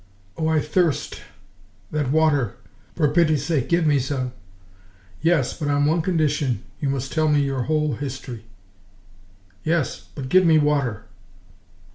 "Oh! 0.35 0.47
I 0.47 0.59
thirst 0.59 1.21
that 1.91 2.09
water!... 2.09 2.55
For 2.95 3.07
pity's 3.13 3.45
sake, 3.45 3.69
give 3.69 3.85
me 3.85 3.99
some!" 3.99 4.33
"Yes, 5.21 5.53
but 5.53 5.67
on 5.67 5.85
one 5.85 6.01
condition 6.01 6.63
you 6.79 6.89
must 6.89 7.11
tell 7.13 7.27
me 7.27 7.41
your 7.43 7.61
whole 7.65 7.93
history." 7.93 8.45
"Yes... 9.63 10.07
but 10.15 10.27
give 10.27 10.43
me 10.43 10.57
water!" 10.57 11.05